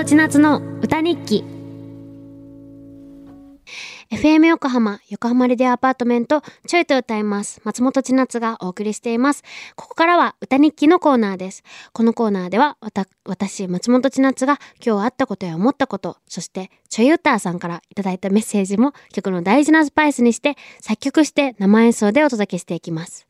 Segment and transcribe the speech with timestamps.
[0.00, 1.44] 本千夏の歌日記
[4.10, 7.60] FM 横浜、横浜レディアアパートメント、ちょいと歌います。
[7.64, 9.44] 松本千夏がお送りしています。
[9.76, 11.64] ここからは歌日記のコーナーです。
[11.92, 23.26] このコーナーでは、わた、私、松本千夏が今日あったことや思ったこと、そして、ちょい歌さんからいただいたメッセージも曲の大事なスパイスにして、作曲して生演奏でお届けしていきます。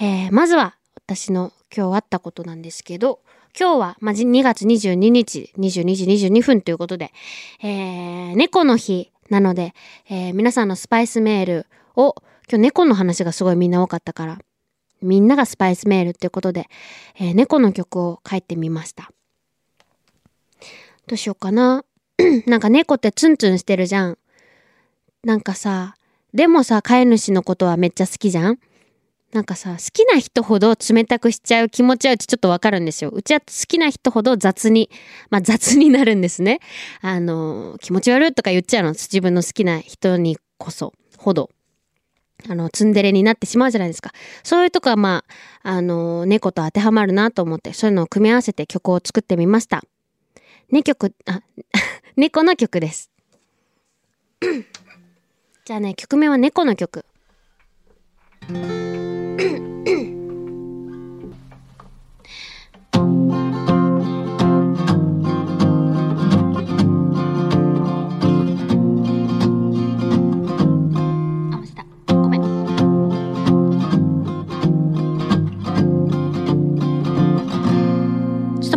[0.00, 3.20] えー、まずは、私の今日あったことなんですけど、
[3.58, 7.12] 今日は、まあ、2月22日、22時22分ということで、
[7.62, 9.74] えー、猫の日なので、
[10.08, 12.14] えー皆さんのスパイスメールを、
[12.50, 14.38] 今日猫の話がすごいみんな多かったから、
[15.00, 16.68] みんながスパイスメールっていうことで、
[17.18, 19.10] えー猫の曲を書いてみました。
[21.06, 21.84] どうしようかな。
[22.46, 24.18] なんか猫ってツンツンしてるじゃん。
[25.24, 25.96] なんかさ、
[26.34, 28.58] でもさ、飼い主のことはめっちゃ好きじゃん
[29.32, 33.10] なんかさ、好きな人ほど冷たくしちゃう気持ちはうちちょっとわかるんですよ。
[33.10, 34.90] うちは好きな人ほど雑に、
[35.30, 36.60] まあ雑になるんですね。
[37.00, 38.90] あの、気持ち悪いとか言っちゃうの。
[38.90, 41.48] 自分の好きな人にこそ、ほど。
[42.48, 44.12] あの、ツンデレになってしまうじゃないですか。
[44.42, 45.24] そういうとこはま
[45.62, 49.82] あ、あの、猫と当てはまるなと思って、そういうのを組み合わせて曲を作ってみました。
[50.70, 51.40] ね曲、あ、
[52.16, 53.10] 猫の曲です。
[55.64, 57.06] じゃあね、曲名は猫の曲。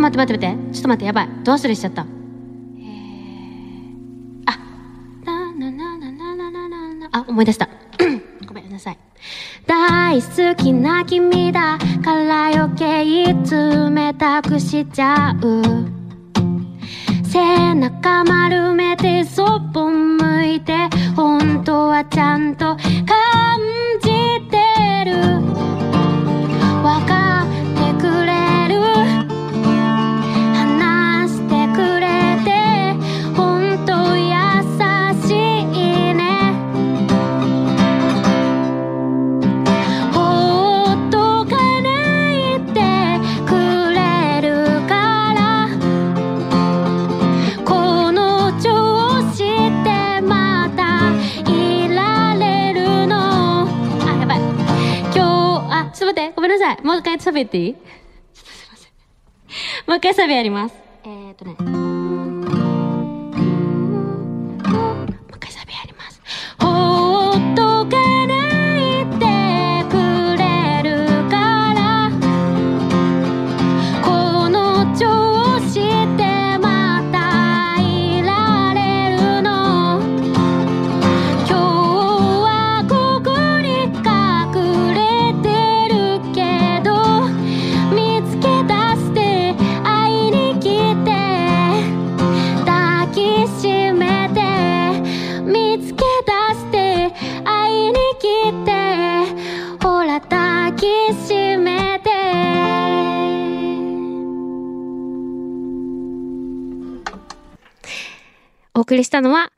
[0.05, 0.73] 待って待って待って。
[0.73, 1.29] ちょっと待って、やばい。
[1.43, 2.03] ど忘れしちゃった？
[2.03, 2.05] え、
[4.45, 4.57] あ、
[5.25, 7.09] ななななななななな。
[7.11, 7.67] あ、思い出した。
[8.47, 8.97] ごめんなさい。
[9.65, 15.63] 大好きな君だから余計冷たくしちゃう。
[17.23, 22.77] 背中丸めてそっぽ向いて本当はちゃんと感
[56.59, 56.81] なさい。
[56.83, 57.73] もう一回喋っていい？
[57.73, 57.83] ちょっ
[58.33, 58.91] とすいません。
[59.87, 60.75] もう一回サビやります。
[61.03, 61.94] えー、っとね
[108.75, 109.51] お送りしたのは、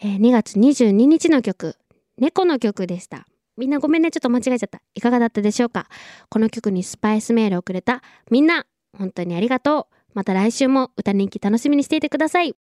[0.00, 1.76] えー2月22日の曲
[2.18, 3.26] 「猫の曲」でした。
[3.56, 4.10] みんなごめんね。
[4.10, 4.82] ちょっと間違えちゃった。
[4.94, 5.86] いかがだったでしょうか？
[6.28, 8.66] この曲にスパイスメールをくれたみんな
[8.98, 9.94] 本当にありがとう。
[10.14, 12.54] また来週も歌人気楽しみにしていてください。